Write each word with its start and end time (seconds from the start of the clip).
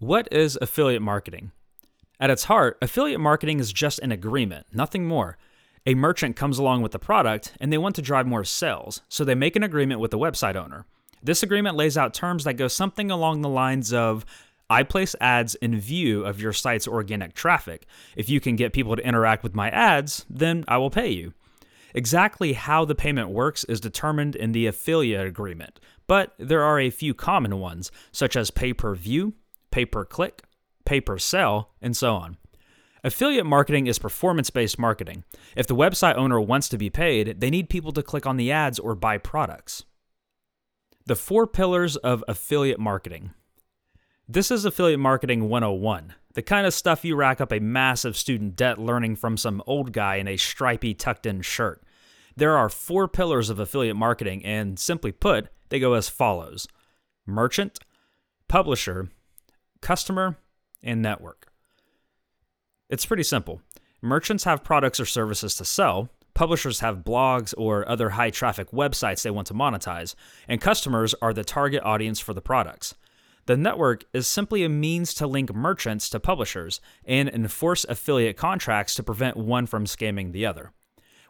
What 0.00 0.32
is 0.32 0.58
affiliate 0.62 1.02
marketing? 1.02 1.52
At 2.18 2.30
its 2.30 2.44
heart, 2.44 2.78
affiliate 2.80 3.20
marketing 3.20 3.60
is 3.60 3.70
just 3.70 3.98
an 3.98 4.10
agreement, 4.10 4.66
nothing 4.72 5.06
more. 5.06 5.36
A 5.84 5.94
merchant 5.94 6.36
comes 6.36 6.58
along 6.58 6.80
with 6.80 6.92
the 6.92 6.98
product 6.98 7.52
and 7.60 7.70
they 7.70 7.76
want 7.76 7.96
to 7.96 8.02
drive 8.02 8.26
more 8.26 8.42
sales, 8.42 9.02
so 9.10 9.26
they 9.26 9.34
make 9.34 9.56
an 9.56 9.62
agreement 9.62 10.00
with 10.00 10.10
the 10.10 10.18
website 10.18 10.56
owner. 10.56 10.86
This 11.22 11.42
agreement 11.42 11.76
lays 11.76 11.98
out 11.98 12.14
terms 12.14 12.44
that 12.44 12.54
go 12.54 12.66
something 12.66 13.10
along 13.10 13.42
the 13.42 13.50
lines 13.50 13.92
of 13.92 14.24
I 14.70 14.84
place 14.84 15.14
ads 15.20 15.54
in 15.56 15.78
view 15.78 16.24
of 16.24 16.40
your 16.40 16.54
site's 16.54 16.88
organic 16.88 17.34
traffic. 17.34 17.84
If 18.16 18.30
you 18.30 18.40
can 18.40 18.56
get 18.56 18.72
people 18.72 18.96
to 18.96 19.06
interact 19.06 19.42
with 19.42 19.54
my 19.54 19.68
ads, 19.68 20.24
then 20.30 20.64
I 20.66 20.78
will 20.78 20.88
pay 20.88 21.10
you. 21.10 21.34
Exactly 21.94 22.54
how 22.54 22.86
the 22.86 22.94
payment 22.94 23.28
works 23.28 23.64
is 23.64 23.80
determined 23.80 24.34
in 24.34 24.52
the 24.52 24.66
affiliate 24.66 25.26
agreement, 25.26 25.78
but 26.06 26.32
there 26.38 26.62
are 26.62 26.80
a 26.80 26.88
few 26.88 27.12
common 27.12 27.58
ones, 27.58 27.92
such 28.12 28.34
as 28.34 28.50
pay 28.50 28.72
per 28.72 28.94
view, 28.94 29.34
pay 29.70 29.84
per 29.84 30.04
click, 30.04 30.42
pay 30.84 31.00
per 31.00 31.18
sell, 31.18 31.70
and 31.80 31.96
so 31.96 32.14
on. 32.14 32.36
Affiliate 33.02 33.46
marketing 33.46 33.86
is 33.86 33.98
performance 33.98 34.50
based 34.50 34.78
marketing. 34.78 35.24
If 35.56 35.66
the 35.66 35.74
website 35.74 36.16
owner 36.16 36.40
wants 36.40 36.68
to 36.68 36.78
be 36.78 36.90
paid, 36.90 37.40
they 37.40 37.48
need 37.48 37.70
people 37.70 37.92
to 37.92 38.02
click 38.02 38.26
on 38.26 38.36
the 38.36 38.52
ads 38.52 38.78
or 38.78 38.94
buy 38.94 39.16
products. 39.16 39.84
The 41.06 41.16
four 41.16 41.46
pillars 41.46 41.96
of 41.96 42.22
affiliate 42.28 42.78
marketing. 42.78 43.30
This 44.28 44.50
is 44.50 44.64
affiliate 44.64 45.00
marketing 45.00 45.48
101, 45.48 46.14
the 46.34 46.42
kind 46.42 46.66
of 46.66 46.74
stuff 46.74 47.04
you 47.04 47.16
rack 47.16 47.40
up 47.40 47.52
a 47.52 47.58
massive 47.58 48.16
student 48.16 48.54
debt 48.54 48.78
learning 48.78 49.16
from 49.16 49.36
some 49.36 49.62
old 49.66 49.92
guy 49.92 50.16
in 50.16 50.28
a 50.28 50.36
stripy 50.36 50.94
tucked 50.94 51.26
in 51.26 51.40
shirt. 51.42 51.82
There 52.36 52.56
are 52.56 52.68
four 52.68 53.08
pillars 53.08 53.50
of 53.50 53.58
affiliate 53.58 53.96
marketing, 53.96 54.44
and 54.44 54.78
simply 54.78 55.10
put, 55.10 55.48
they 55.70 55.80
go 55.80 55.94
as 55.94 56.08
follows 56.08 56.68
merchant, 57.26 57.78
publisher, 58.48 59.08
customer, 59.80 60.36
and 60.82 61.02
network. 61.02 61.52
It's 62.88 63.06
pretty 63.06 63.22
simple. 63.22 63.60
Merchants 64.02 64.44
have 64.44 64.64
products 64.64 64.98
or 64.98 65.06
services 65.06 65.54
to 65.56 65.64
sell, 65.64 66.08
publishers 66.34 66.80
have 66.80 67.04
blogs 67.04 67.52
or 67.58 67.88
other 67.88 68.10
high 68.10 68.30
traffic 68.30 68.70
websites 68.70 69.22
they 69.22 69.30
want 69.30 69.46
to 69.48 69.54
monetize, 69.54 70.14
and 70.48 70.60
customers 70.60 71.14
are 71.20 71.34
the 71.34 71.44
target 71.44 71.82
audience 71.82 72.18
for 72.18 72.32
the 72.32 72.40
products. 72.40 72.94
The 73.46 73.56
network 73.56 74.04
is 74.12 74.26
simply 74.26 74.64
a 74.64 74.68
means 74.68 75.12
to 75.14 75.26
link 75.26 75.54
merchants 75.54 76.08
to 76.10 76.20
publishers 76.20 76.80
and 77.04 77.28
enforce 77.28 77.84
affiliate 77.84 78.36
contracts 78.36 78.94
to 78.94 79.02
prevent 79.02 79.36
one 79.36 79.66
from 79.66 79.86
scamming 79.86 80.32
the 80.32 80.46
other. 80.46 80.72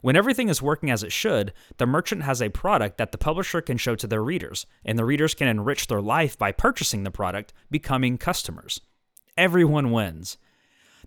When 0.02 0.16
everything 0.16 0.48
is 0.48 0.62
working 0.62 0.90
as 0.90 1.02
it 1.02 1.12
should, 1.12 1.52
the 1.76 1.86
merchant 1.86 2.22
has 2.22 2.40
a 2.40 2.48
product 2.48 2.96
that 2.98 3.12
the 3.12 3.18
publisher 3.18 3.60
can 3.60 3.76
show 3.76 3.94
to 3.96 4.06
their 4.06 4.22
readers, 4.22 4.66
and 4.84 4.98
the 4.98 5.04
readers 5.04 5.34
can 5.34 5.48
enrich 5.48 5.86
their 5.86 6.00
life 6.00 6.38
by 6.38 6.52
purchasing 6.52 7.02
the 7.02 7.10
product, 7.10 7.52
becoming 7.70 8.16
customers. 8.16 8.80
Everyone 9.36 9.90
wins. 9.90 10.38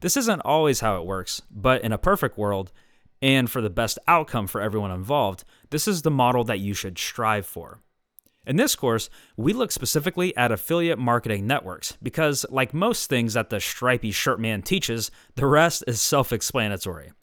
This 0.01 0.17
isn't 0.17 0.41
always 0.41 0.81
how 0.81 0.97
it 0.97 1.07
works, 1.07 1.41
but 1.49 1.81
in 1.81 1.91
a 1.91 1.97
perfect 1.97 2.37
world, 2.37 2.71
and 3.21 3.49
for 3.49 3.61
the 3.61 3.69
best 3.69 3.97
outcome 4.07 4.47
for 4.47 4.61
everyone 4.61 4.91
involved, 4.91 5.43
this 5.69 5.87
is 5.87 6.01
the 6.01 6.11
model 6.11 6.43
that 6.43 6.59
you 6.59 6.73
should 6.73 6.99
strive 6.99 7.45
for. 7.45 7.79
In 8.45 8.57
this 8.57 8.75
course, 8.75 9.09
we 9.37 9.53
look 9.53 9.71
specifically 9.71 10.35
at 10.35 10.51
affiliate 10.51 10.99
marketing 10.99 11.47
networks 11.47 11.97
because, 12.03 12.45
like 12.49 12.73
most 12.73 13.09
things 13.09 13.33
that 13.33 13.49
the 13.49 13.61
stripy 13.61 14.11
shirt 14.11 14.39
man 14.39 14.61
teaches, 14.61 15.09
the 15.35 15.45
rest 15.45 15.83
is 15.87 16.01
self 16.01 16.33
explanatory. 16.33 17.13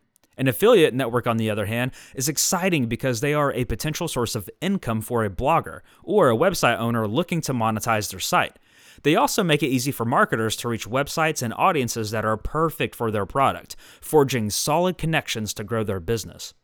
An 0.41 0.49
affiliate 0.49 0.95
network, 0.95 1.27
on 1.27 1.37
the 1.37 1.51
other 1.51 1.67
hand, 1.67 1.93
is 2.15 2.27
exciting 2.27 2.87
because 2.87 3.21
they 3.21 3.35
are 3.35 3.53
a 3.53 3.67
potential 3.67 4.09
source 4.09 4.35
of 4.35 4.49
income 4.63 5.03
for 5.03 5.23
a 5.23 5.29
blogger 5.29 5.81
or 6.03 6.31
a 6.31 6.37
website 6.37 6.79
owner 6.79 7.07
looking 7.07 7.43
to 7.43 7.53
monetize 7.53 8.11
their 8.11 8.21
site. 8.21 8.59
They 9.03 9.17
also 9.17 9.45
make 9.45 9.63
it 9.63 9.69
easy 9.69 9.93
for 9.93 10.07
marketers 10.07 10.57
to 10.57 10.69
reach 10.69 10.89
websites 10.89 11.43
and 11.43 11.53
audiences 11.53 12.11
that 12.13 12.25
are 12.25 12.39
perfect 12.39 12.95
for 12.95 13.11
their 13.11 13.27
product, 13.27 13.77
forging 14.01 14.49
solid 14.49 14.97
connections 14.97 15.53
to 15.55 15.63
grow 15.63 15.85
their 15.85 16.01
business. 16.01 16.55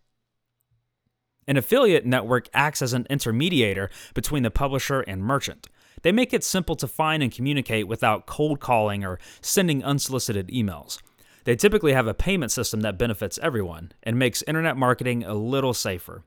An 1.47 1.59
affiliate 1.59 2.07
network 2.07 2.49
acts 2.55 2.81
as 2.81 2.95
an 2.95 3.07
intermediator 3.11 3.91
between 4.15 4.43
the 4.43 4.51
publisher 4.51 5.03
and 5.03 5.23
merchant. 5.23 5.69
They 6.01 6.13
make 6.13 6.33
it 6.33 6.45
simple 6.45 6.77
to 6.77 6.89
find 6.89 7.23
and 7.23 7.31
communicate 7.31 7.87
without 7.87 8.25
cold 8.25 8.59
calling 8.59 9.05
or 9.05 9.19
sending 9.43 9.85
unsolicited 9.85 10.49
emails. 10.49 10.99
They 11.47 11.55
typically 11.55 11.93
have 11.93 12.09
a 12.09 12.13
payment 12.15 12.51
system 12.51 12.81
that 12.81 12.99
benefits 12.99 13.39
everyone 13.41 13.93
and 14.03 14.19
makes 14.19 14.43
internet 14.49 14.77
marketing 14.77 15.23
a 15.23 15.35
little 15.35 15.73
safer. 15.73 16.25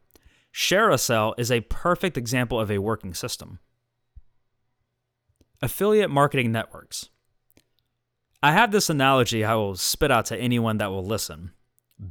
ShareASale 0.54 1.34
is 1.38 1.52
a 1.52 1.60
perfect 1.60 2.18
example 2.18 2.58
of 2.58 2.72
a 2.72 2.78
working 2.78 3.14
system. 3.14 3.60
Affiliate 5.62 6.10
marketing 6.10 6.54
networks. 6.54 7.10
I 8.42 8.54
have 8.54 8.72
this 8.72 8.90
analogy 8.90 9.44
I 9.44 9.56
will 9.56 9.76
spit 9.76 10.10
out 10.10 10.24
to 10.28 10.38
anyone 10.38 10.78
that 10.78 10.90
will 10.90 11.06
listen. 11.06 11.52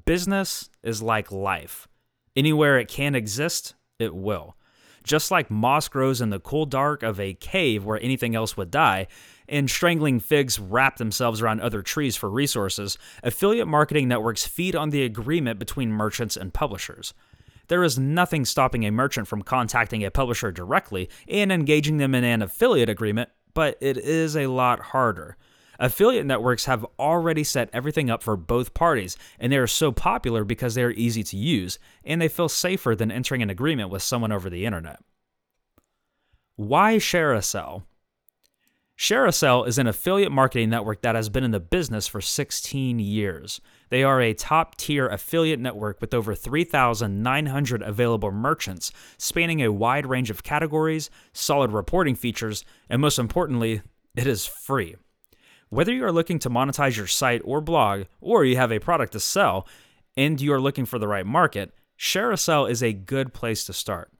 Business 0.04 0.68
is 0.82 1.00
like 1.00 1.32
life. 1.32 1.88
Anywhere 2.36 2.78
it 2.78 2.88
can 2.88 3.14
exist, 3.14 3.74
it 3.98 4.14
will. 4.14 4.54
Just 5.08 5.30
like 5.30 5.50
moss 5.50 5.88
grows 5.88 6.20
in 6.20 6.28
the 6.28 6.38
cool 6.38 6.66
dark 6.66 7.02
of 7.02 7.18
a 7.18 7.32
cave 7.32 7.82
where 7.82 7.98
anything 8.02 8.36
else 8.36 8.58
would 8.58 8.70
die, 8.70 9.06
and 9.48 9.70
strangling 9.70 10.20
figs 10.20 10.60
wrap 10.60 10.98
themselves 10.98 11.40
around 11.40 11.62
other 11.62 11.80
trees 11.80 12.14
for 12.14 12.28
resources, 12.28 12.98
affiliate 13.22 13.66
marketing 13.66 14.06
networks 14.06 14.46
feed 14.46 14.76
on 14.76 14.90
the 14.90 15.02
agreement 15.02 15.58
between 15.58 15.90
merchants 15.90 16.36
and 16.36 16.52
publishers. 16.52 17.14
There 17.68 17.82
is 17.82 17.98
nothing 17.98 18.44
stopping 18.44 18.84
a 18.84 18.90
merchant 18.90 19.28
from 19.28 19.40
contacting 19.40 20.04
a 20.04 20.10
publisher 20.10 20.52
directly 20.52 21.08
and 21.26 21.50
engaging 21.50 21.96
them 21.96 22.14
in 22.14 22.22
an 22.22 22.42
affiliate 22.42 22.90
agreement, 22.90 23.30
but 23.54 23.78
it 23.80 23.96
is 23.96 24.36
a 24.36 24.48
lot 24.48 24.78
harder. 24.78 25.38
Affiliate 25.80 26.26
networks 26.26 26.64
have 26.64 26.84
already 26.98 27.44
set 27.44 27.70
everything 27.72 28.10
up 28.10 28.22
for 28.22 28.36
both 28.36 28.74
parties, 28.74 29.16
and 29.38 29.52
they 29.52 29.58
are 29.58 29.68
so 29.68 29.92
popular 29.92 30.42
because 30.42 30.74
they 30.74 30.82
are 30.82 30.90
easy 30.90 31.22
to 31.22 31.36
use, 31.36 31.78
and 32.04 32.20
they 32.20 32.28
feel 32.28 32.48
safer 32.48 32.96
than 32.96 33.12
entering 33.12 33.42
an 33.42 33.50
agreement 33.50 33.90
with 33.90 34.02
someone 34.02 34.32
over 34.32 34.50
the 34.50 34.66
internet. 34.66 35.00
Why 36.56 36.96
ShareASale? 36.96 37.84
ShareASale 38.98 39.68
is 39.68 39.78
an 39.78 39.86
affiliate 39.86 40.32
marketing 40.32 40.70
network 40.70 41.02
that 41.02 41.14
has 41.14 41.28
been 41.28 41.44
in 41.44 41.52
the 41.52 41.60
business 41.60 42.08
for 42.08 42.20
16 42.20 42.98
years. 42.98 43.60
They 43.90 44.02
are 44.02 44.20
a 44.20 44.34
top 44.34 44.76
tier 44.76 45.06
affiliate 45.06 45.60
network 45.60 46.00
with 46.00 46.12
over 46.12 46.34
3,900 46.34 47.82
available 47.82 48.32
merchants, 48.32 48.90
spanning 49.16 49.62
a 49.62 49.70
wide 49.70 50.04
range 50.04 50.30
of 50.30 50.42
categories, 50.42 51.10
solid 51.32 51.70
reporting 51.70 52.16
features, 52.16 52.64
and 52.90 53.00
most 53.00 53.20
importantly, 53.20 53.82
it 54.16 54.26
is 54.26 54.44
free. 54.44 54.96
Whether 55.70 55.92
you 55.92 56.04
are 56.04 56.12
looking 56.12 56.38
to 56.40 56.50
monetize 56.50 56.96
your 56.96 57.06
site 57.06 57.42
or 57.44 57.60
blog, 57.60 58.04
or 58.20 58.44
you 58.44 58.56
have 58.56 58.72
a 58.72 58.78
product 58.78 59.12
to 59.12 59.20
sell, 59.20 59.66
and 60.16 60.40
you 60.40 60.52
are 60.52 60.60
looking 60.60 60.86
for 60.86 60.98
the 60.98 61.08
right 61.08 61.26
market, 61.26 61.72
ShareASale 61.98 62.70
is 62.70 62.82
a 62.82 62.92
good 62.92 63.34
place 63.34 63.64
to 63.64 63.72
start. 63.72 64.10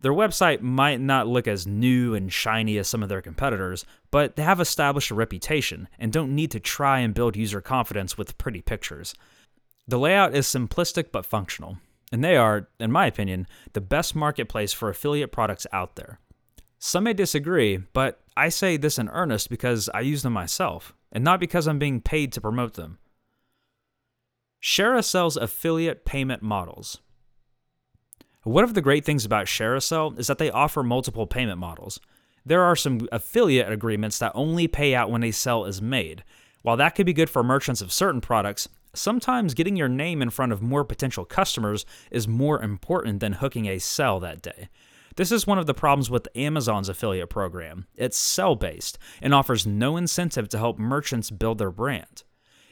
Their 0.00 0.12
website 0.12 0.60
might 0.60 1.00
not 1.00 1.26
look 1.26 1.48
as 1.48 1.66
new 1.66 2.14
and 2.14 2.32
shiny 2.32 2.78
as 2.78 2.86
some 2.86 3.02
of 3.02 3.08
their 3.08 3.22
competitors, 3.22 3.84
but 4.10 4.36
they 4.36 4.42
have 4.42 4.60
established 4.60 5.10
a 5.10 5.14
reputation 5.14 5.88
and 5.98 6.12
don't 6.12 6.34
need 6.34 6.50
to 6.52 6.60
try 6.60 7.00
and 7.00 7.14
build 7.14 7.34
user 7.34 7.60
confidence 7.60 8.16
with 8.16 8.38
pretty 8.38 8.60
pictures. 8.60 9.14
The 9.88 9.98
layout 9.98 10.34
is 10.34 10.46
simplistic 10.46 11.10
but 11.10 11.26
functional, 11.26 11.78
and 12.12 12.22
they 12.22 12.36
are, 12.36 12.68
in 12.78 12.92
my 12.92 13.06
opinion, 13.06 13.46
the 13.72 13.80
best 13.80 14.14
marketplace 14.14 14.72
for 14.72 14.88
affiliate 14.88 15.32
products 15.32 15.66
out 15.72 15.96
there. 15.96 16.20
Some 16.78 17.04
may 17.04 17.14
disagree, 17.14 17.78
but 17.78 18.20
I 18.36 18.48
say 18.48 18.76
this 18.76 18.98
in 18.98 19.08
earnest 19.08 19.48
because 19.48 19.88
I 19.94 20.00
use 20.00 20.22
them 20.22 20.34
myself, 20.34 20.94
and 21.10 21.24
not 21.24 21.40
because 21.40 21.66
I'm 21.66 21.78
being 21.78 22.00
paid 22.00 22.32
to 22.32 22.40
promote 22.40 22.74
them. 22.74 22.98
ShareASale's 24.62 25.36
affiliate 25.36 26.04
payment 26.04 26.42
models. 26.42 27.00
One 28.42 28.64
of 28.64 28.74
the 28.74 28.82
great 28.82 29.04
things 29.04 29.24
about 29.24 29.46
ShareASale 29.46 30.18
is 30.18 30.28
that 30.28 30.38
they 30.38 30.50
offer 30.50 30.82
multiple 30.82 31.26
payment 31.26 31.58
models. 31.58 31.98
There 32.44 32.62
are 32.62 32.76
some 32.76 33.08
affiliate 33.10 33.72
agreements 33.72 34.18
that 34.20 34.32
only 34.34 34.68
pay 34.68 34.94
out 34.94 35.10
when 35.10 35.24
a 35.24 35.32
sale 35.32 35.64
is 35.64 35.82
made. 35.82 36.22
While 36.62 36.76
that 36.76 36.94
could 36.94 37.06
be 37.06 37.12
good 37.12 37.30
for 37.30 37.42
merchants 37.42 37.80
of 37.80 37.92
certain 37.92 38.20
products, 38.20 38.68
sometimes 38.94 39.54
getting 39.54 39.76
your 39.76 39.88
name 39.88 40.22
in 40.22 40.30
front 40.30 40.52
of 40.52 40.62
more 40.62 40.84
potential 40.84 41.24
customers 41.24 41.84
is 42.10 42.28
more 42.28 42.62
important 42.62 43.20
than 43.20 43.34
hooking 43.34 43.66
a 43.66 43.78
sale 43.78 44.20
that 44.20 44.42
day. 44.42 44.68
This 45.16 45.32
is 45.32 45.46
one 45.46 45.58
of 45.58 45.66
the 45.66 45.74
problems 45.74 46.10
with 46.10 46.28
Amazon's 46.36 46.90
affiliate 46.90 47.30
program. 47.30 47.86
It's 47.96 48.18
sell 48.18 48.54
based 48.54 48.98
and 49.22 49.32
offers 49.32 49.66
no 49.66 49.96
incentive 49.96 50.48
to 50.50 50.58
help 50.58 50.78
merchants 50.78 51.30
build 51.30 51.56
their 51.58 51.70
brand. 51.70 52.22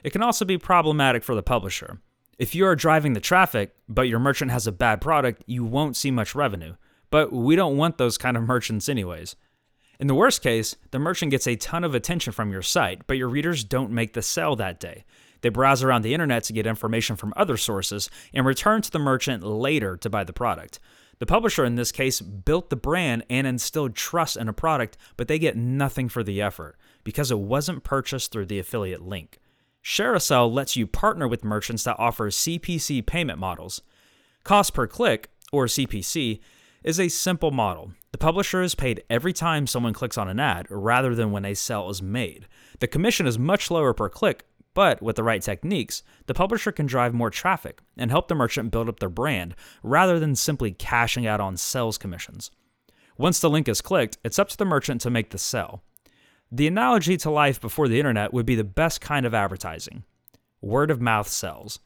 It 0.03 0.11
can 0.11 0.23
also 0.23 0.45
be 0.45 0.59
problematic 0.59 1.25
for 1.25 1.35
the 1.35 1.43
publisher. 1.43 2.01
If 2.39 2.55
you 2.55 2.67
are 2.67 2.77
driving 2.77 3.15
the 3.15 3.21
traffic, 3.21 3.75
but 3.89 4.09
your 4.09 4.19
merchant 4.19 4.51
has 4.51 4.67
a 4.67 4.73
bad 4.73 5.01
product, 5.01 5.43
you 5.47 5.65
won't 5.65 5.97
see 5.97 6.11
much 6.11 6.35
revenue. 6.35 6.75
But 7.11 7.33
we 7.33 7.57
don't 7.57 7.79
want 7.79 7.97
those 7.97 8.19
kind 8.19 8.37
of 8.37 8.43
merchants, 8.43 8.89
anyways. 8.91 9.37
In 9.99 10.09
the 10.09 10.15
worst 10.15 10.43
case, 10.43 10.77
the 10.91 10.99
merchant 10.99 11.31
gets 11.31 11.47
a 11.47 11.57
ton 11.57 11.85
of 11.85 11.95
attention 11.95 12.33
from 12.33 12.51
your 12.51 12.61
site, 12.61 13.07
but 13.07 13.17
your 13.17 13.29
readers 13.29 13.65
don't 13.65 13.93
make 13.93 14.13
the 14.13 14.23
sale 14.23 14.57
that 14.57 14.81
day. 14.81 15.05
They 15.41 15.49
browse 15.49 15.83
around 15.83 16.03
the 16.03 16.13
internet 16.13 16.45
to 16.45 16.53
get 16.53 16.67
information 16.67 17.17
from 17.17 17.33
other 17.37 17.57
sources 17.57 18.11
and 18.35 18.45
return 18.45 18.83
to 18.83 18.91
the 18.91 18.99
merchant 18.99 19.43
later 19.43 19.97
to 19.99 20.11
buy 20.11 20.25
the 20.25 20.33
product. 20.33 20.81
The 21.19 21.27
publisher 21.27 21.65
in 21.65 21.77
this 21.77 21.93
case 21.93 22.21
built 22.21 22.71
the 22.71 22.77
brand 22.77 23.25
and 23.31 23.47
instilled 23.47 23.95
trust 23.95 24.37
in 24.37 24.49
a 24.49 24.53
product, 24.53 24.97
but 25.17 25.29
they 25.29 25.39
get 25.39 25.57
nothing 25.57 26.09
for 26.09 26.23
the 26.23 26.43
effort 26.43 26.77
because 27.05 27.31
it 27.31 27.39
wasn't 27.39 27.85
purchased 27.85 28.33
through 28.33 28.47
the 28.47 28.59
affiliate 28.59 29.03
link. 29.03 29.39
ShareASale 29.85 30.53
lets 30.53 30.77
you 30.77 30.87
partner 30.87 31.29
with 31.29 31.45
merchants 31.45 31.85
that 31.85 31.99
offer 31.99 32.31
CPC 32.31 33.05
payment 33.05 33.39
models. 33.39 33.83
Cost 34.43 34.75
per 34.75 34.87
click, 34.87 35.31
or 35.53 35.67
CPC, 35.67 36.41
is 36.83 36.99
a 36.99 37.09
simple 37.09 37.51
model. 37.51 37.93
The 38.13 38.19
publisher 38.19 38.63
is 38.63 38.75
paid 38.75 39.03
every 39.11 39.33
time 39.33 39.67
someone 39.67 39.93
clicks 39.93 40.17
on 40.17 40.29
an 40.29 40.41
ad 40.41 40.67
rather 40.71 41.15
than 41.15 41.33
when 41.33 41.45
a 41.45 41.55
sale 41.55 41.91
is 41.91 42.03
made. 42.03 42.47
The 42.81 42.87
commission 42.87 43.27
is 43.27 43.39
much 43.39 43.71
lower 43.71 43.93
per 43.93 44.09
click, 44.09 44.47
but 44.75 45.01
with 45.01 45.17
the 45.17 45.23
right 45.23 45.41
techniques, 45.41 46.03
the 46.27 46.35
publisher 46.35 46.73
can 46.73 46.87
drive 46.87 47.15
more 47.15 47.31
traffic 47.31 47.81
and 47.97 48.11
help 48.11 48.29
the 48.29 48.35
merchant 48.35 48.71
build 48.71 48.89
up 48.89 49.01
their 49.01 49.09
brand 49.09 49.55
rather 49.83 50.19
than 50.19 50.35
simply 50.35 50.73
cashing 50.73 51.27
out 51.27 51.41
on 51.41 51.57
sales 51.57 51.97
commissions. 51.97 52.51
Once 53.17 53.39
the 53.41 53.51
link 53.51 53.69
is 53.69 53.81
clicked, 53.81 54.19
it's 54.25 54.39
up 54.39 54.49
to 54.49 54.57
the 54.57 54.65
merchant 54.65 55.01
to 55.01 55.11
make 55.11 55.31
the 55.31 55.39
sale. 55.39 55.83
The 56.51 56.67
analogy 56.67 57.17
to 57.19 57.31
life 57.31 57.61
before 57.61 57.89
the 57.89 57.99
internet 57.99 58.33
would 58.33 58.47
be 58.47 58.57
the 58.57 58.65
best 58.65 59.01
kind 59.01 59.25
of 59.25 59.35
advertising 59.35 60.05
word 60.61 60.91
of 60.91 61.01
mouth 61.01 61.29
sells. 61.29 61.79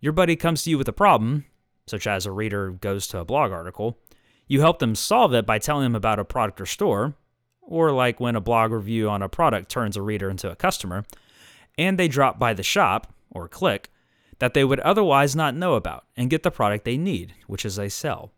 Your 0.00 0.12
buddy 0.12 0.36
comes 0.36 0.62
to 0.62 0.70
you 0.70 0.78
with 0.78 0.88
a 0.88 0.92
problem, 0.92 1.44
such 1.86 2.06
as 2.06 2.24
a 2.24 2.30
reader 2.30 2.70
goes 2.70 3.06
to 3.08 3.18
a 3.18 3.24
blog 3.24 3.50
article. 3.50 3.98
You 4.46 4.60
help 4.60 4.78
them 4.78 4.94
solve 4.94 5.34
it 5.34 5.44
by 5.44 5.58
telling 5.58 5.84
them 5.84 5.96
about 5.96 6.20
a 6.20 6.24
product 6.24 6.60
or 6.60 6.66
store, 6.66 7.14
or 7.60 7.90
like 7.90 8.20
when 8.20 8.36
a 8.36 8.40
blog 8.40 8.70
review 8.70 9.08
on 9.08 9.22
a 9.22 9.28
product 9.28 9.70
turns 9.70 9.96
a 9.96 10.02
reader 10.02 10.30
into 10.30 10.50
a 10.50 10.56
customer, 10.56 11.04
and 11.78 11.98
they 11.98 12.08
drop 12.08 12.38
by 12.38 12.52
the 12.54 12.62
shop, 12.62 13.12
or 13.30 13.48
click, 13.48 13.90
that 14.38 14.54
they 14.54 14.64
would 14.64 14.80
otherwise 14.80 15.36
not 15.36 15.54
know 15.54 15.74
about 15.74 16.06
and 16.16 16.30
get 16.30 16.42
the 16.42 16.50
product 16.50 16.84
they 16.84 16.96
need, 16.96 17.34
which 17.46 17.64
is 17.64 17.78
a 17.78 17.88
sell. 17.88 18.32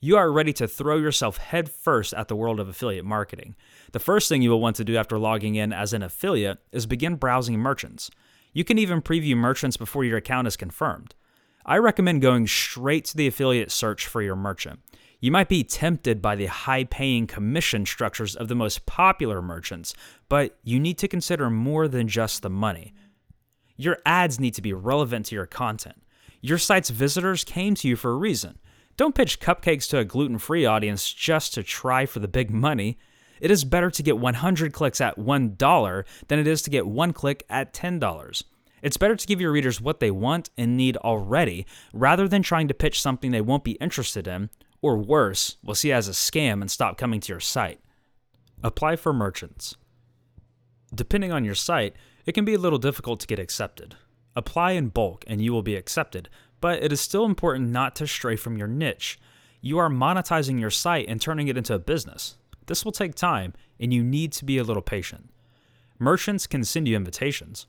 You 0.00 0.16
are 0.16 0.32
ready 0.32 0.52
to 0.54 0.66
throw 0.66 0.96
yourself 0.96 1.36
headfirst 1.36 2.12
at 2.14 2.28
the 2.28 2.36
world 2.36 2.58
of 2.58 2.68
affiliate 2.68 3.04
marketing. 3.04 3.54
The 3.92 4.00
first 4.00 4.28
thing 4.28 4.42
you 4.42 4.50
will 4.50 4.60
want 4.60 4.76
to 4.76 4.84
do 4.84 4.96
after 4.96 5.18
logging 5.18 5.54
in 5.54 5.72
as 5.72 5.92
an 5.92 6.02
affiliate 6.02 6.58
is 6.72 6.86
begin 6.86 7.16
browsing 7.16 7.58
merchants. 7.58 8.10
You 8.52 8.64
can 8.64 8.78
even 8.78 9.00
preview 9.00 9.36
merchants 9.36 9.76
before 9.76 10.04
your 10.04 10.18
account 10.18 10.48
is 10.48 10.56
confirmed. 10.56 11.14
I 11.64 11.78
recommend 11.78 12.22
going 12.22 12.48
straight 12.48 13.04
to 13.06 13.16
the 13.16 13.28
affiliate 13.28 13.70
search 13.70 14.06
for 14.06 14.20
your 14.20 14.34
merchant. 14.34 14.80
You 15.20 15.30
might 15.30 15.48
be 15.48 15.62
tempted 15.62 16.20
by 16.20 16.34
the 16.34 16.46
high 16.46 16.82
paying 16.82 17.28
commission 17.28 17.86
structures 17.86 18.34
of 18.34 18.48
the 18.48 18.56
most 18.56 18.86
popular 18.86 19.40
merchants, 19.40 19.94
but 20.28 20.58
you 20.64 20.80
need 20.80 20.98
to 20.98 21.06
consider 21.06 21.48
more 21.48 21.86
than 21.86 22.08
just 22.08 22.42
the 22.42 22.50
money. 22.50 22.92
Your 23.76 23.98
ads 24.04 24.38
need 24.38 24.54
to 24.54 24.62
be 24.62 24.72
relevant 24.72 25.26
to 25.26 25.34
your 25.34 25.46
content. 25.46 26.02
Your 26.40 26.58
site's 26.58 26.90
visitors 26.90 27.44
came 27.44 27.74
to 27.76 27.88
you 27.88 27.96
for 27.96 28.10
a 28.10 28.16
reason. 28.16 28.58
Don't 28.96 29.14
pitch 29.14 29.40
cupcakes 29.40 29.88
to 29.90 29.98
a 29.98 30.04
gluten 30.04 30.38
free 30.38 30.66
audience 30.66 31.12
just 31.12 31.54
to 31.54 31.62
try 31.62 32.04
for 32.04 32.20
the 32.20 32.28
big 32.28 32.50
money. 32.50 32.98
It 33.40 33.50
is 33.50 33.64
better 33.64 33.90
to 33.90 34.02
get 34.02 34.18
100 34.18 34.72
clicks 34.72 35.00
at 35.00 35.18
$1 35.18 36.04
than 36.28 36.38
it 36.38 36.46
is 36.46 36.62
to 36.62 36.70
get 36.70 36.86
one 36.86 37.12
click 37.12 37.44
at 37.48 37.72
$10. 37.72 38.42
It's 38.82 38.96
better 38.96 39.16
to 39.16 39.26
give 39.26 39.40
your 39.40 39.52
readers 39.52 39.80
what 39.80 40.00
they 40.00 40.10
want 40.10 40.50
and 40.58 40.76
need 40.76 40.96
already 40.98 41.66
rather 41.92 42.28
than 42.28 42.42
trying 42.42 42.68
to 42.68 42.74
pitch 42.74 43.00
something 43.00 43.30
they 43.30 43.40
won't 43.40 43.64
be 43.64 43.72
interested 43.72 44.26
in, 44.26 44.50
or 44.80 44.98
worse, 44.98 45.56
will 45.62 45.76
see 45.76 45.92
as 45.92 46.08
a 46.08 46.12
scam 46.12 46.60
and 46.60 46.70
stop 46.70 46.98
coming 46.98 47.20
to 47.20 47.32
your 47.32 47.40
site. 47.40 47.80
Apply 48.62 48.96
for 48.96 49.12
merchants. 49.12 49.76
Depending 50.94 51.32
on 51.32 51.44
your 51.44 51.54
site, 51.54 51.94
it 52.26 52.32
can 52.32 52.44
be 52.44 52.54
a 52.54 52.58
little 52.58 52.78
difficult 52.78 53.20
to 53.20 53.26
get 53.26 53.38
accepted. 53.38 53.96
Apply 54.34 54.72
in 54.72 54.88
bulk 54.88 55.24
and 55.26 55.42
you 55.42 55.52
will 55.52 55.62
be 55.62 55.76
accepted, 55.76 56.28
but 56.60 56.82
it 56.82 56.92
is 56.92 57.00
still 57.00 57.24
important 57.24 57.70
not 57.70 57.96
to 57.96 58.06
stray 58.06 58.36
from 58.36 58.56
your 58.56 58.68
niche. 58.68 59.18
You 59.60 59.78
are 59.78 59.88
monetizing 59.88 60.60
your 60.60 60.70
site 60.70 61.08
and 61.08 61.20
turning 61.20 61.48
it 61.48 61.56
into 61.56 61.74
a 61.74 61.78
business. 61.78 62.36
This 62.66 62.84
will 62.84 62.92
take 62.92 63.14
time, 63.14 63.54
and 63.80 63.92
you 63.92 64.02
need 64.02 64.32
to 64.32 64.44
be 64.44 64.58
a 64.58 64.64
little 64.64 64.82
patient. 64.82 65.30
Merchants 65.98 66.46
can 66.46 66.64
send 66.64 66.88
you 66.88 66.96
invitations. 66.96 67.66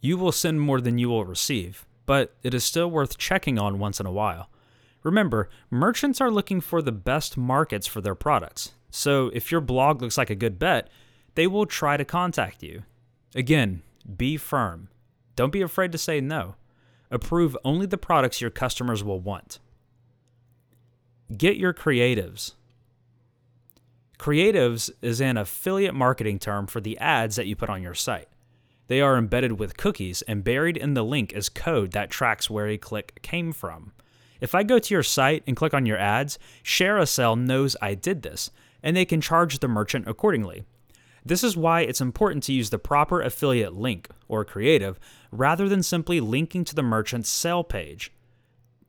You 0.00 0.16
will 0.16 0.32
send 0.32 0.60
more 0.60 0.80
than 0.80 0.98
you 0.98 1.08
will 1.08 1.24
receive, 1.24 1.84
but 2.06 2.34
it 2.42 2.54
is 2.54 2.64
still 2.64 2.90
worth 2.90 3.18
checking 3.18 3.58
on 3.58 3.78
once 3.78 4.00
in 4.00 4.06
a 4.06 4.12
while. 4.12 4.48
Remember, 5.02 5.48
merchants 5.70 6.20
are 6.20 6.30
looking 6.30 6.60
for 6.60 6.82
the 6.82 6.92
best 6.92 7.36
markets 7.36 7.86
for 7.86 8.00
their 8.00 8.14
products, 8.14 8.72
so 8.90 9.30
if 9.34 9.50
your 9.50 9.60
blog 9.60 10.00
looks 10.00 10.18
like 10.18 10.30
a 10.30 10.34
good 10.34 10.58
bet, 10.58 10.88
they 11.34 11.46
will 11.46 11.66
try 11.66 11.96
to 11.96 12.04
contact 12.04 12.62
you. 12.62 12.82
Again, 13.34 13.82
be 14.16 14.36
firm. 14.36 14.88
Don't 15.36 15.52
be 15.52 15.62
afraid 15.62 15.92
to 15.92 15.98
say 15.98 16.20
no. 16.20 16.56
Approve 17.10 17.56
only 17.64 17.86
the 17.86 17.98
products 17.98 18.40
your 18.40 18.50
customers 18.50 19.02
will 19.02 19.20
want. 19.20 19.58
Get 21.36 21.56
your 21.56 21.74
creatives. 21.74 22.54
Creatives 24.18 24.90
is 25.00 25.20
an 25.20 25.36
affiliate 25.36 25.94
marketing 25.94 26.38
term 26.38 26.66
for 26.66 26.80
the 26.80 26.98
ads 26.98 27.36
that 27.36 27.46
you 27.46 27.54
put 27.54 27.70
on 27.70 27.82
your 27.82 27.94
site. 27.94 28.28
They 28.88 29.00
are 29.00 29.16
embedded 29.16 29.58
with 29.58 29.76
cookies, 29.76 30.22
and 30.22 30.42
buried 30.42 30.76
in 30.76 30.94
the 30.94 31.04
link 31.04 31.32
is 31.34 31.48
code 31.48 31.92
that 31.92 32.10
tracks 32.10 32.48
where 32.48 32.66
a 32.66 32.78
click 32.78 33.20
came 33.22 33.52
from. 33.52 33.92
If 34.40 34.54
I 34.54 34.62
go 34.62 34.78
to 34.78 34.94
your 34.94 35.02
site 35.02 35.42
and 35.46 35.56
click 35.56 35.74
on 35.74 35.86
your 35.86 35.98
ads, 35.98 36.38
ShareASale 36.64 37.38
knows 37.38 37.76
I 37.82 37.94
did 37.94 38.22
this, 38.22 38.50
and 38.82 38.96
they 38.96 39.04
can 39.04 39.20
charge 39.20 39.58
the 39.58 39.68
merchant 39.68 40.08
accordingly. 40.08 40.64
This 41.24 41.44
is 41.44 41.56
why 41.56 41.80
it's 41.80 42.00
important 42.00 42.44
to 42.44 42.52
use 42.52 42.70
the 42.70 42.78
proper 42.78 43.20
affiliate 43.20 43.74
link, 43.74 44.08
or 44.28 44.44
creative, 44.44 44.98
rather 45.30 45.68
than 45.68 45.82
simply 45.82 46.20
linking 46.20 46.64
to 46.64 46.74
the 46.74 46.82
merchant's 46.82 47.28
sale 47.28 47.64
page. 47.64 48.12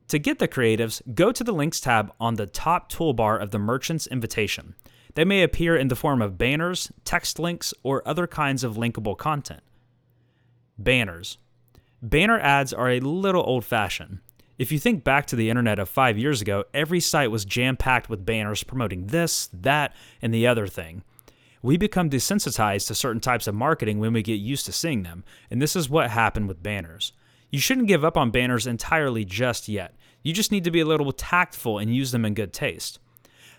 To 0.10 0.18
get 0.18 0.40
the 0.40 0.48
creatives, 0.48 1.02
go 1.14 1.31
to 1.31 1.44
the 1.44 1.52
Links 1.52 1.80
tab 1.80 2.12
on 2.20 2.36
the 2.36 2.48
top 2.48 2.92
toolbar 2.92 3.40
of 3.40 3.52
the 3.52 3.60
merchant's 3.60 4.08
invitation. 4.08 4.76
They 5.14 5.26
may 5.26 5.44
appear 5.44 5.76
in 5.76 5.88
the 5.88 5.96
form 5.96 6.22
of 6.22 6.38
banners, 6.38 6.92
text 7.06 7.40
links, 7.40 7.74
or 7.84 8.08
other 8.08 8.26
kinds 8.26 8.64
of 8.64 8.76
linkable 8.76 9.18
content. 9.18 9.62
Banners. 10.78 11.38
Banner 12.02 12.40
ads 12.40 12.74
are 12.74 12.90
a 12.90 13.02
little 13.02 13.44
old 13.44 13.66
fashioned. 13.66 14.20
If 14.58 14.72
you 14.72 14.80
think 14.80 15.04
back 15.04 15.26
to 15.28 15.36
the 15.36 15.50
internet 15.50 15.80
of 15.80 15.90
five 15.90 16.18
years 16.18 16.42
ago, 16.42 16.64
every 16.74 17.00
site 17.00 17.31
was 17.31 17.45
jam 17.45 17.78
packed 17.78 18.09
with 18.09 18.26
banners 18.26 18.64
promoting 18.64 19.07
this, 19.07 19.50
that, 19.54 19.94
and 20.21 20.33
the 20.33 20.48
other 20.48 20.68
thing. 20.68 21.04
We 21.61 21.78
become 21.78 22.09
desensitized 22.09 22.87
to 22.87 22.95
certain 22.95 23.19
types 23.19 23.47
of 23.47 23.56
marketing 23.56 23.99
when 23.99 24.13
we 24.13 24.23
get 24.23 24.35
used 24.35 24.66
to 24.68 24.71
seeing 24.71 25.04
them, 25.04 25.23
and 25.51 25.61
this 25.61 25.75
is 25.75 25.89
what 25.89 26.09
happened 26.09 26.47
with 26.47 26.63
banners. 26.63 27.11
You 27.49 27.59
shouldn't 27.59 27.87
give 27.87 28.06
up 28.06 28.16
on 28.16 28.31
banners 28.31 28.68
entirely 28.68 29.25
just 29.25 29.68
yet. 29.68 29.95
You 30.23 30.33
just 30.33 30.51
need 30.51 30.63
to 30.63 30.71
be 30.71 30.80
a 30.80 30.85
little 30.85 31.11
tactful 31.11 31.78
and 31.78 31.94
use 31.94 32.11
them 32.11 32.25
in 32.25 32.33
good 32.33 32.54
taste. 32.54 32.99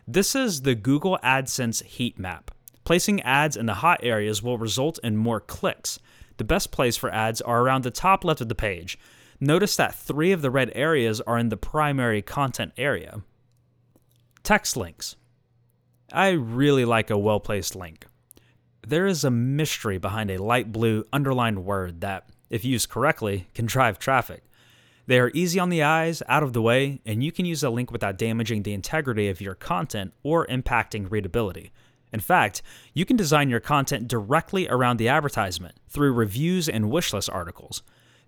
This 0.06 0.34
is 0.34 0.62
the 0.62 0.74
Google 0.74 1.18
AdSense 1.22 1.82
heat 1.84 2.18
map. 2.18 2.50
Placing 2.84 3.20
ads 3.22 3.56
in 3.56 3.66
the 3.66 3.74
hot 3.74 4.00
areas 4.02 4.42
will 4.42 4.58
result 4.58 4.98
in 5.02 5.16
more 5.16 5.40
clicks. 5.40 5.98
The 6.38 6.44
best 6.44 6.70
place 6.70 6.96
for 6.96 7.12
ads 7.12 7.40
are 7.42 7.60
around 7.60 7.84
the 7.84 7.90
top 7.90 8.24
left 8.24 8.40
of 8.40 8.48
the 8.48 8.54
page. 8.54 8.98
Notice 9.38 9.76
that 9.76 9.94
three 9.94 10.32
of 10.32 10.42
the 10.42 10.50
red 10.50 10.72
areas 10.74 11.20
are 11.22 11.38
in 11.38 11.50
the 11.50 11.56
primary 11.56 12.22
content 12.22 12.72
area. 12.76 13.22
Text 14.42 14.76
links. 14.76 15.16
I 16.12 16.30
really 16.30 16.84
like 16.84 17.10
a 17.10 17.18
well 17.18 17.40
placed 17.40 17.76
link. 17.76 18.06
There 18.86 19.06
is 19.06 19.24
a 19.24 19.30
mystery 19.30 19.98
behind 19.98 20.30
a 20.30 20.42
light 20.42 20.72
blue 20.72 21.04
underlined 21.12 21.64
word 21.64 22.00
that, 22.00 22.28
if 22.48 22.64
used 22.64 22.88
correctly, 22.88 23.48
can 23.54 23.66
drive 23.66 23.98
traffic. 23.98 24.44
They 25.06 25.18
are 25.18 25.30
easy 25.34 25.58
on 25.58 25.70
the 25.70 25.82
eyes, 25.82 26.22
out 26.28 26.42
of 26.42 26.52
the 26.52 26.62
way, 26.62 27.00
and 27.04 27.22
you 27.22 27.32
can 27.32 27.44
use 27.44 27.62
a 27.62 27.70
link 27.70 27.90
without 27.90 28.16
damaging 28.16 28.62
the 28.62 28.72
integrity 28.72 29.28
of 29.28 29.40
your 29.40 29.54
content 29.54 30.12
or 30.22 30.46
impacting 30.46 31.10
readability. 31.10 31.72
In 32.12 32.20
fact, 32.20 32.62
you 32.94 33.04
can 33.04 33.16
design 33.16 33.50
your 33.50 33.60
content 33.60 34.08
directly 34.08 34.68
around 34.68 34.96
the 34.96 35.08
advertisement 35.08 35.76
through 35.88 36.12
reviews 36.12 36.68
and 36.68 36.86
wishlist 36.86 37.32
articles. 37.32 37.82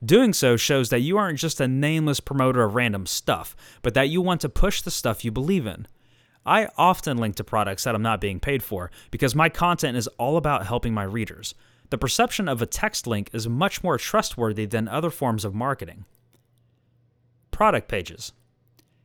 Doing 0.04 0.32
so 0.32 0.56
shows 0.56 0.90
that 0.90 1.00
you 1.00 1.16
aren't 1.16 1.38
just 1.38 1.60
a 1.60 1.68
nameless 1.68 2.20
promoter 2.20 2.62
of 2.62 2.74
random 2.74 3.06
stuff, 3.06 3.54
but 3.82 3.94
that 3.94 4.08
you 4.08 4.20
want 4.20 4.40
to 4.40 4.48
push 4.48 4.82
the 4.82 4.90
stuff 4.90 5.24
you 5.24 5.30
believe 5.30 5.66
in. 5.66 5.86
I 6.44 6.68
often 6.76 7.18
link 7.18 7.36
to 7.36 7.44
products 7.44 7.84
that 7.84 7.94
I'm 7.94 8.02
not 8.02 8.20
being 8.20 8.40
paid 8.40 8.62
for 8.62 8.90
because 9.10 9.34
my 9.34 9.48
content 9.48 9.96
is 9.96 10.08
all 10.18 10.36
about 10.36 10.66
helping 10.66 10.92
my 10.92 11.04
readers. 11.04 11.54
The 11.90 11.98
perception 11.98 12.48
of 12.48 12.62
a 12.62 12.66
text 12.66 13.06
link 13.06 13.30
is 13.32 13.48
much 13.48 13.84
more 13.84 13.98
trustworthy 13.98 14.66
than 14.66 14.88
other 14.88 15.10
forms 15.10 15.44
of 15.44 15.54
marketing. 15.54 16.04
Product 17.50 17.86
pages. 17.86 18.32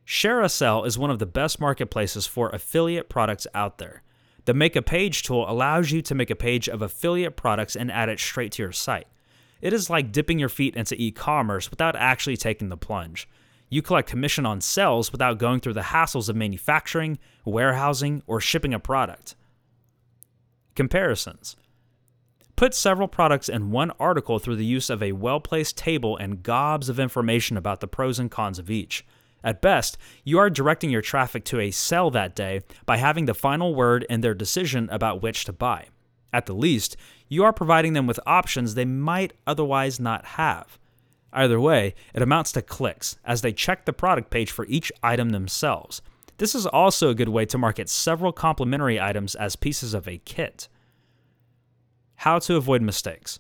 ShareASale 0.06 0.88
is 0.88 0.98
one 0.98 1.12
of 1.12 1.20
the 1.20 1.26
best 1.26 1.60
marketplaces 1.60 2.26
for 2.26 2.50
affiliate 2.50 3.10
products 3.10 3.46
out 3.54 3.78
there. 3.78 4.04
The 4.46 4.54
Make 4.54 4.78
a 4.78 4.82
Page 4.82 5.24
tool 5.24 5.48
allows 5.50 5.92
you 5.92 6.02
to 6.04 6.16
make 6.16 6.30
a 6.30 6.36
page 6.36 6.70
of 6.70 6.82
affiliate 6.82 7.36
products 7.36 7.76
and 7.76 7.92
add 7.92 8.08
it 8.08 8.18
straight 8.18 8.54
to 8.54 8.64
your 8.64 8.72
site. 8.72 9.08
It 9.60 9.74
is 9.74 9.90
like 9.90 10.14
dipping 10.14 10.40
your 10.40 10.48
feet 10.48 10.78
into 10.78 10.96
e 10.96 11.12
commerce 11.12 11.70
without 11.70 11.98
actually 11.98 12.38
taking 12.38 12.70
the 12.70 12.78
plunge. 12.78 13.28
You 13.70 13.82
collect 13.82 14.10
commission 14.10 14.46
on 14.46 14.62
sales 14.62 15.12
without 15.12 15.40
going 15.40 15.60
through 15.60 15.74
the 15.74 15.82
hassles 15.82 16.30
of 16.30 16.36
manufacturing, 16.36 17.20
warehousing, 17.46 18.24
or 18.26 18.40
shipping 18.40 18.74
a 18.74 18.80
product. 18.80 19.36
Comparisons 20.76 21.56
Put 22.56 22.74
several 22.74 23.08
products 23.08 23.50
in 23.50 23.72
one 23.72 23.92
article 24.00 24.40
through 24.40 24.56
the 24.56 24.66
use 24.66 24.90
of 24.90 25.04
a 25.04 25.12
well 25.12 25.40
placed 25.40 25.78
table 25.78 26.18
and 26.18 26.42
gobs 26.42 26.90
of 26.90 27.00
information 27.00 27.56
about 27.56 27.82
the 27.82 27.88
pros 27.88 28.18
and 28.20 28.32
cons 28.32 28.58
of 28.58 28.72
each. 28.72 29.06
At 29.44 29.62
best, 29.62 29.98
you 30.24 30.40
are 30.40 30.50
directing 30.50 30.90
your 30.90 31.02
traffic 31.02 31.46
to 31.46 31.60
a 31.60 31.72
sell 31.72 32.10
that 32.12 32.36
day 32.36 32.62
by 32.86 32.98
having 32.98 33.26
the 33.26 33.36
final 33.36 33.76
word 33.76 34.06
in 34.10 34.22
their 34.22 34.34
decision 34.34 34.90
about 34.92 35.22
which 35.22 35.46
to 35.46 35.54
buy. 35.54 35.90
At 36.34 36.48
the 36.48 36.56
least, 36.56 36.98
you 37.28 37.44
are 37.44 37.54
providing 37.54 37.94
them 37.94 38.08
with 38.08 38.20
options 38.26 38.74
they 38.74 38.86
might 38.86 39.34
otherwise 39.46 40.00
not 40.00 40.26
have. 40.26 40.80
Either 41.34 41.60
way, 41.60 41.94
it 42.14 42.22
amounts 42.22 42.52
to 42.54 42.62
clicks 42.62 43.18
as 43.26 43.42
they 43.42 43.52
check 43.52 43.86
the 43.86 43.94
product 43.94 44.30
page 44.30 44.52
for 44.52 44.66
each 44.66 44.92
item 45.04 45.30
themselves. 45.30 46.02
This 46.38 46.54
is 46.54 46.66
also 46.68 47.10
a 47.10 47.16
good 47.16 47.30
way 47.30 47.46
to 47.46 47.58
market 47.58 47.90
several 47.90 48.32
complementary 48.32 49.00
items 49.00 49.36
as 49.36 49.56
pieces 49.56 49.94
of 49.94 50.08
a 50.08 50.20
kit. 50.20 50.68
How 52.16 52.40
to 52.40 52.56
avoid 52.56 52.82
mistakes. 52.82 53.40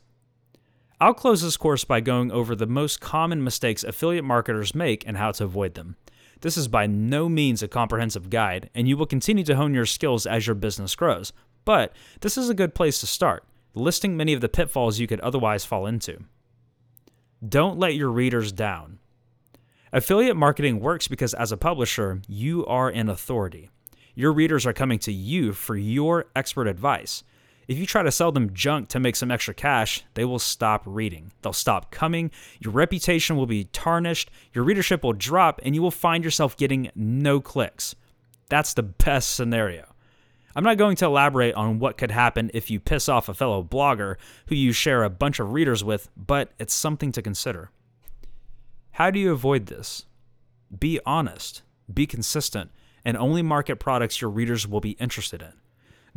I'll 1.00 1.13
close 1.13 1.44
this 1.44 1.58
course 1.58 1.84
by 1.84 2.00
going 2.00 2.32
over 2.32 2.56
the 2.56 2.65
most 2.65 3.00
common 3.00 3.44
mistakes 3.44 3.84
affiliate 3.84 4.24
marketers 4.24 4.74
make 4.74 5.08
and 5.08 5.17
how 5.17 5.32
to 5.34 5.44
avoid 5.44 5.75
them. 5.75 5.96
This 6.41 6.58
is 6.58 6.67
by 6.67 6.88
no 6.88 7.29
means 7.29 7.62
a 7.62 7.67
comprehensive 7.67 8.29
guide, 8.29 8.70
and 8.75 8.88
you 8.88 8.98
will 8.98 9.06
continue 9.06 9.44
to 9.44 9.56
hone 9.56 9.74
your 9.74 9.86
skills 9.86 10.25
as 10.25 10.46
your 10.46 10.56
business 10.56 10.96
grows. 10.96 11.34
But 11.65 11.94
this 12.22 12.38
is 12.38 12.50
a 12.50 12.56
good 12.56 12.74
place 12.74 13.00
to 13.00 13.08
start, 13.08 13.44
listing 13.74 14.17
many 14.17 14.34
of 14.34 14.41
the 14.41 14.50
pitfalls 14.50 15.00
you 15.00 15.08
could 15.08 15.20
otherwise 15.22 15.65
fall 15.65 15.86
into. 15.86 16.24
Don't 17.46 17.77
let 17.77 17.96
your 17.96 18.10
readers 18.10 18.51
down. 18.51 19.00
Affiliate 19.94 20.36
marketing 20.36 20.79
works 20.79 21.08
because 21.08 21.34
as 21.34 21.51
a 21.51 21.58
publisher, 21.58 22.22
you 22.27 22.65
are 22.65 22.89
an 22.89 23.10
authority. 23.10 23.70
Your 24.15 24.34
readers 24.34 24.65
are 24.65 24.74
coming 24.74 25.00
to 25.00 25.12
you 25.13 25.53
for 25.53 25.75
your 25.75 26.25
expert 26.36 26.67
advice. 26.67 27.24
If 27.67 27.77
you 27.77 27.86
try 27.86 28.01
to 28.01 28.12
sell 28.12 28.32
them 28.32 28.53
junk 28.53 28.89
to 28.89 29.00
make 29.00 29.15
some 29.15 29.29
extra 29.29 29.53
cash, 29.53 30.03
they 30.13 30.25
will 30.25 30.39
stop 30.39 30.84
reading. 30.86 31.32
They'll 31.41 31.53
stop 31.53 31.91
coming, 31.91 32.32
your 32.60 32.72
reputation 32.74 33.36
will 33.36 33.46
be 33.46 33.65
tarnished, 33.65 34.32
your 34.53 34.63
readership 34.63 35.03
will 35.03 35.13
drop, 35.13 35.60
and 35.63 35.75
you 35.75 35.82
will 35.82 35.91
find 35.91 36.24
yourself 36.24 36.58
getting 36.58 36.89
no 36.96 37.39
clicks. 37.39 37.96
That's 38.50 38.74
the 38.74 38.84
best 38.84 39.36
scenario. 39.36 39.94
I'm 40.58 40.64
not 40.64 40.78
going 40.78 40.96
to 40.96 41.06
elaborate 41.06 41.54
on 41.54 41.78
what 41.78 42.00
could 42.00 42.10
happen 42.10 42.50
if 42.52 42.72
you 42.72 42.80
piss 42.80 43.08
off 43.08 43.30
a 43.30 43.36
fellow 43.36 43.62
blogger 43.62 44.16
who 44.48 44.56
you 44.56 44.72
share 44.72 45.04
a 45.04 45.10
bunch 45.10 45.40
of 45.40 45.54
readers 45.54 45.84
with, 45.84 46.10
but 46.18 46.50
it's 46.58 46.74
something 46.74 47.12
to 47.12 47.22
consider. 47.22 47.70
How 48.94 49.12
do 49.12 49.20
you 49.20 49.32
avoid 49.32 49.68
this? 49.68 50.08
Be 50.76 51.00
honest, 51.06 51.62
be 51.94 52.08
consistent, 52.08 52.72
and 53.06 53.16
only 53.16 53.44
market 53.44 53.76
products 53.76 54.20
your 54.20 54.32
readers 54.32 54.68
will 54.68 54.80
be 54.80 54.98
interested 55.00 55.44
in. 55.44 55.54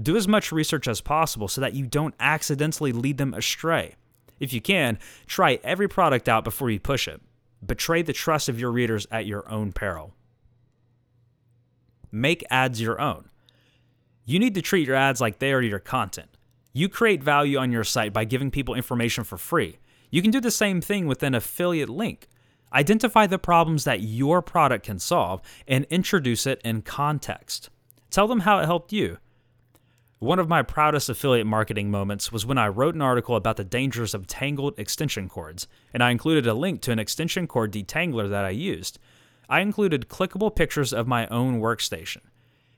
Do 0.03 0.17
as 0.17 0.27
much 0.27 0.53
research 0.53 0.89
as 0.89 1.03
possible 1.03 1.47
so 1.47 1.61
that 1.61 1.75
you 1.75 1.87
don't 1.87 2.15
accidentally 2.19 2.93
lead 2.93 3.19
them 3.19 3.35
astray. 3.35 3.97
If 4.39 4.55
you 4.55 4.63
can, 4.63 4.99
try 5.27 5.61
every 5.63 5.87
product 5.87 6.31
out 6.31 6.45
before 6.45 6.71
you 6.71 6.81
push 6.81 7.07
it. 7.07 7.21
Betray 7.65 8.01
the 8.01 8.15
trust 8.15 8.49
of 8.49 8.59
your 8.59 8.73
readers 8.73 9.07
at 9.11 9.27
your 9.27 9.47
own 9.51 9.73
peril. 9.73 10.15
Make 12.11 12.43
ads 12.51 12.81
your 12.81 12.99
own. 12.99 13.30
You 14.25 14.39
need 14.39 14.55
to 14.55 14.63
treat 14.63 14.87
your 14.87 14.97
ads 14.97 15.21
like 15.21 15.39
they 15.39 15.53
are 15.53 15.61
your 15.61 15.79
content. 15.79 16.37
You 16.73 16.89
create 16.89 17.23
value 17.23 17.59
on 17.59 17.73
your 17.73 17.85
site 17.85 18.13
by 18.13 18.25
giving 18.25 18.51
people 18.51 18.75
information 18.75 19.25
for 19.25 19.37
free. 19.37 19.79
You 20.11 20.23
can 20.23 20.31
do 20.31 20.41
the 20.41 20.51
same 20.51 20.81
thing 20.81 21.07
with 21.07 21.23
an 21.23 21.35
affiliate 21.35 21.89
link. 21.89 22.29
Identify 22.73 23.27
the 23.27 23.39
problems 23.39 23.85
that 23.85 24.03
your 24.03 24.43
product 24.43 24.87
can 24.87 24.99
solve 24.99 25.43
and 25.67 25.85
introduce 25.87 26.47
it 26.47 26.61
in 26.65 26.83
context. 26.83 27.71
Tell 28.11 28.29
them 28.29 28.41
how 28.41 28.61
it 28.61 28.67
helped 28.67 28.93
you. 28.93 29.19
One 30.21 30.39
of 30.39 30.49
my 30.49 30.63
proudest 30.63 31.09
affiliate 31.09 31.47
marketing 31.47 31.91
moments 31.91 32.31
was 32.31 32.45
when 32.45 32.59
I 32.59 32.69
wrote 32.69 32.95
an 32.95 33.03
article 33.03 33.37
about 33.37 33.57
the 33.57 33.65
dangers 33.65 34.15
of 34.15 34.27
tangled 34.27 34.79
extension 34.79 35.29
cords, 35.29 35.67
and 35.95 36.03
I 36.03 36.11
included 36.11 36.47
a 36.47 36.55
link 36.55 36.83
to 36.83 36.93
an 36.93 36.99
extension 36.99 37.47
cord 37.47 37.73
detangler 37.73 38.29
that 38.29 38.45
I 38.45 38.51
used. 38.51 38.99
I 39.49 39.61
included 39.61 40.09
clickable 40.09 40.55
pictures 40.55 40.93
of 40.93 41.09
my 41.09 41.27
own 41.29 41.61
workstation. 41.61 42.19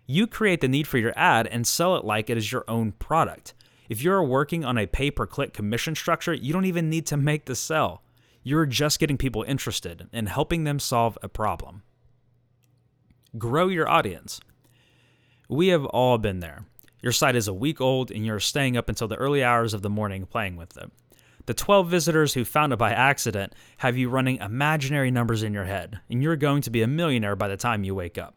You 0.07 0.27
create 0.27 0.61
the 0.61 0.69
need 0.69 0.87
for 0.87 0.99
your 0.99 1.13
ad 1.17 1.47
and 1.47 1.67
sell 1.67 1.97
it 1.97 2.05
like 2.05 2.29
it 2.29 2.37
is 2.37 2.51
your 2.51 2.65
own 2.69 2.93
product. 2.93 3.55
If 3.89 4.03
you're 4.03 4.23
working 4.23 4.65
on 4.65 4.79
a 4.79 4.87
pay 4.87 5.11
per 5.11 5.27
click 5.27 5.53
commission 5.53 5.95
structure, 5.95 6.35
you 6.35 6.53
don't 6.53 6.65
even 6.65 6.91
need 6.91 7.07
to 7.07 7.17
make 7.17 7.45
the 7.45 7.55
sell. 7.55 8.03
You're 8.43 8.67
just 8.67 8.99
getting 8.99 9.17
people 9.17 9.45
interested 9.45 10.09
and 10.13 10.29
helping 10.29 10.65
them 10.65 10.79
solve 10.79 11.17
a 11.23 11.29
problem. 11.29 11.83
Grow 13.39 13.69
your 13.69 13.89
audience. 13.89 14.41
We 15.49 15.69
have 15.69 15.85
all 15.87 16.19
been 16.19 16.41
there. 16.41 16.65
Your 17.01 17.13
site 17.13 17.37
is 17.37 17.49
a 17.49 17.55
week 17.55 17.81
old 17.81 18.11
and 18.11 18.27
you're 18.27 18.41
staying 18.41 18.77
up 18.77 18.89
until 18.89 19.09
the 19.09 19.17
early 19.17 19.45
hours 19.45 19.75
of 19.75 19.83
the 19.83 19.91
morning 19.91 20.27
playing 20.27 20.57
with 20.57 20.77
it. 20.77 20.91
The 21.47 21.55
12 21.55 21.89
visitors 21.89 22.35
who 22.35 22.45
found 22.45 22.73
it 22.73 22.79
by 22.79 22.93
accident 22.93 23.55
have 23.79 23.97
you 23.97 24.09
running 24.09 24.37
imaginary 24.37 25.11
numbers 25.11 25.43
in 25.43 25.53
your 25.53 25.65
head, 25.65 25.99
and 26.09 26.23
you're 26.23 26.37
going 26.37 26.63
to 26.63 26.71
be 26.71 26.83
a 26.83 26.87
millionaire 26.87 27.35
by 27.35 27.49
the 27.49 27.57
time 27.57 27.83
you 27.83 27.97
wake 27.97 28.17
up. 28.17 28.37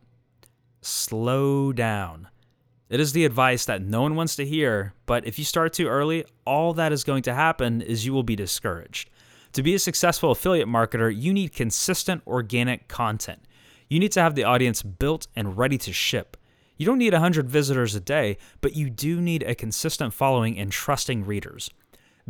Slow 0.86 1.74
down. 1.74 2.28
It 2.90 3.00
is 3.00 3.12
the 3.12 3.26
advice 3.26 3.66
that 3.66 3.82
no 3.82 4.04
one 4.04 4.16
wants 4.16 4.36
to 4.36 4.46
hear, 4.46 4.94
but 5.08 5.26
if 5.26 5.40
you 5.40 5.44
start 5.44 5.74
too 5.74 5.88
early, 5.88 6.26
all 6.46 6.74
that 6.74 6.92
is 6.92 7.04
going 7.04 7.24
to 7.24 7.34
happen 7.34 7.82
is 7.82 8.06
you 8.06 8.14
will 8.14 8.22
be 8.22 8.36
discouraged. 8.36 9.10
To 9.54 9.64
be 9.64 9.74
a 9.74 9.80
successful 9.80 10.30
affiliate 10.30 10.68
marketer, 10.68 11.12
you 11.12 11.34
need 11.34 11.56
consistent 11.56 12.22
organic 12.28 12.88
content. 12.88 13.48
You 13.90 14.00
need 14.00 14.12
to 14.12 14.22
have 14.22 14.36
the 14.36 14.44
audience 14.44 14.84
built 14.84 15.26
and 15.36 15.58
ready 15.58 15.80
to 15.80 15.92
ship. 15.92 16.38
You 16.78 16.86
don't 16.86 17.00
need 17.00 17.14
100 17.14 17.50
visitors 17.50 17.96
a 17.96 18.00
day, 18.00 18.38
but 18.62 18.76
you 18.76 18.92
do 18.92 19.20
need 19.20 19.42
a 19.42 19.56
consistent 19.56 20.14
following 20.14 20.56
and 20.56 20.72
trusting 20.72 21.26
readers. 21.26 21.72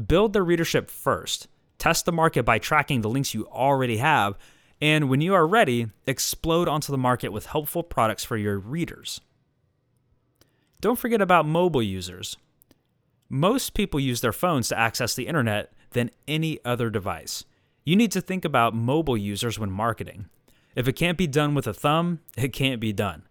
Build 0.08 0.32
the 0.32 0.44
readership 0.44 0.90
first. 0.90 1.50
Test 1.78 2.06
the 2.06 2.14
market 2.14 2.44
by 2.44 2.60
tracking 2.60 3.02
the 3.02 3.10
links 3.10 3.34
you 3.34 3.48
already 3.48 3.98
have, 3.98 4.38
and 4.82 5.10
when 5.10 5.22
you 5.22 5.34
are 5.34 5.48
ready, 5.48 5.88
explode 6.06 6.68
onto 6.68 6.92
the 6.92 6.98
market 6.98 7.30
with 7.30 7.48
helpful 7.48 7.84
products 7.84 8.24
for 8.24 8.38
your 8.38 8.60
readers. 8.60 9.22
Don't 10.82 11.00
forget 11.00 11.22
about 11.22 11.48
mobile 11.48 11.82
users. 11.82 12.38
Most 13.30 13.74
people 13.74 14.00
use 14.00 14.22
their 14.22 14.34
phones 14.34 14.68
to 14.70 14.78
access 14.78 15.16
the 15.16 15.28
internet 15.28 15.74
than 15.92 16.12
any 16.28 16.60
other 16.64 16.90
device. 16.90 17.44
You 17.84 17.96
need 17.96 18.12
to 18.12 18.22
think 18.22 18.46
about 18.46 18.76
mobile 18.76 19.18
users 19.18 19.58
when 19.58 19.72
marketing. 19.72 20.28
If 20.76 20.88
it 20.88 20.94
can't 20.94 21.18
be 21.18 21.28
done 21.28 21.56
with 21.56 21.68
a 21.68 21.74
thumb, 21.74 22.20
it 22.38 22.50
can't 22.50 22.82
be 22.82 22.92
done. 22.92 23.24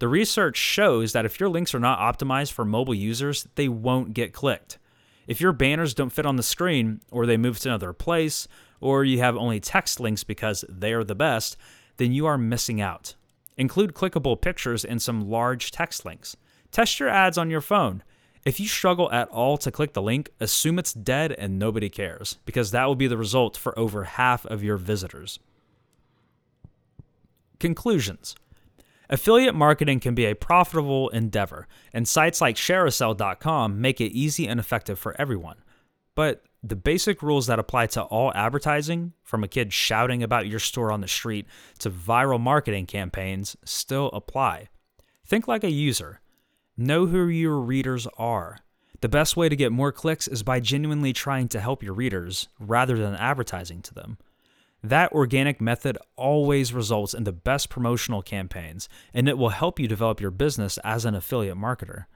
The 0.00 0.08
research 0.08 0.56
shows 0.56 1.12
that 1.12 1.24
if 1.24 1.40
your 1.40 1.48
links 1.48 1.74
are 1.74 1.80
not 1.80 1.98
optimized 1.98 2.52
for 2.52 2.64
mobile 2.64 2.94
users, 2.94 3.48
they 3.54 3.68
won't 3.68 4.14
get 4.14 4.32
clicked. 4.32 4.78
If 5.26 5.40
your 5.40 5.52
banners 5.52 5.94
don't 5.94 6.12
fit 6.12 6.26
on 6.26 6.36
the 6.36 6.42
screen, 6.42 7.00
or 7.10 7.26
they 7.26 7.36
move 7.36 7.58
to 7.60 7.68
another 7.68 7.92
place, 7.92 8.48
or 8.80 9.04
you 9.04 9.18
have 9.18 9.36
only 9.36 9.60
text 9.60 10.00
links 10.00 10.24
because 10.24 10.64
they're 10.68 11.04
the 11.04 11.14
best, 11.14 11.56
then 11.96 12.12
you 12.12 12.26
are 12.26 12.38
missing 12.38 12.80
out. 12.80 13.14
Include 13.56 13.94
clickable 13.94 14.40
pictures 14.40 14.84
and 14.84 15.02
some 15.02 15.28
large 15.28 15.70
text 15.70 16.04
links. 16.04 16.36
Test 16.70 17.00
your 17.00 17.08
ads 17.08 17.38
on 17.38 17.50
your 17.50 17.60
phone. 17.60 18.02
If 18.44 18.60
you 18.60 18.68
struggle 18.68 19.10
at 19.10 19.28
all 19.28 19.58
to 19.58 19.70
click 19.70 19.92
the 19.92 20.02
link, 20.02 20.30
assume 20.40 20.78
it's 20.78 20.92
dead 20.92 21.32
and 21.32 21.58
nobody 21.58 21.88
cares, 21.88 22.38
because 22.44 22.70
that 22.70 22.86
will 22.86 22.94
be 22.94 23.08
the 23.08 23.16
result 23.16 23.56
for 23.56 23.76
over 23.78 24.04
half 24.04 24.46
of 24.46 24.62
your 24.62 24.76
visitors. 24.76 25.38
Conclusions 27.58 28.36
Affiliate 29.10 29.54
marketing 29.54 30.00
can 30.00 30.14
be 30.14 30.26
a 30.26 30.34
profitable 30.34 31.08
endeavor, 31.10 31.66
and 31.92 32.06
sites 32.06 32.40
like 32.40 32.56
ShareASale.com 32.56 33.80
make 33.80 34.00
it 34.00 34.12
easy 34.12 34.46
and 34.46 34.60
effective 34.60 34.98
for 34.98 35.18
everyone. 35.18 35.56
But 36.14 36.42
the 36.62 36.76
basic 36.76 37.22
rules 37.22 37.46
that 37.46 37.58
apply 37.58 37.86
to 37.86 38.02
all 38.02 38.32
advertising, 38.34 39.12
from 39.22 39.44
a 39.44 39.48
kid 39.48 39.72
shouting 39.72 40.22
about 40.22 40.48
your 40.48 40.58
store 40.58 40.90
on 40.90 41.00
the 41.00 41.08
street 41.08 41.46
to 41.78 41.90
viral 41.90 42.40
marketing 42.40 42.86
campaigns, 42.86 43.56
still 43.64 44.08
apply. 44.08 44.68
Think 45.24 45.46
like 45.46 45.64
a 45.64 45.70
user. 45.70 46.20
Know 46.76 47.06
who 47.06 47.28
your 47.28 47.58
readers 47.58 48.06
are. 48.16 48.58
The 49.00 49.08
best 49.08 49.36
way 49.36 49.48
to 49.48 49.54
get 49.54 49.70
more 49.70 49.92
clicks 49.92 50.26
is 50.26 50.42
by 50.42 50.58
genuinely 50.58 51.12
trying 51.12 51.48
to 51.48 51.60
help 51.60 51.82
your 51.82 51.94
readers 51.94 52.48
rather 52.58 52.96
than 52.96 53.14
advertising 53.14 53.80
to 53.82 53.94
them. 53.94 54.18
That 54.82 55.12
organic 55.12 55.60
method 55.60 55.98
always 56.16 56.72
results 56.72 57.14
in 57.14 57.24
the 57.24 57.32
best 57.32 57.68
promotional 57.68 58.22
campaigns, 58.22 58.88
and 59.12 59.28
it 59.28 59.38
will 59.38 59.50
help 59.50 59.78
you 59.78 59.86
develop 59.86 60.20
your 60.20 60.30
business 60.30 60.78
as 60.84 61.04
an 61.04 61.14
affiliate 61.14 61.56
marketer. 61.56 62.06